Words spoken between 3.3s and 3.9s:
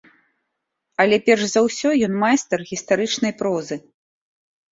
прозы.